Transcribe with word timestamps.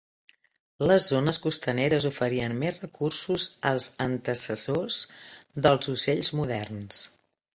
Les 0.91 1.07
zones 1.15 1.39
costaneres 1.43 2.07
oferien 2.09 2.55
més 2.63 2.79
recursos 2.85 3.45
als 3.73 3.87
antecessors 4.07 4.97
dels 5.67 5.91
ocells 5.97 6.33
moderns. 6.41 7.05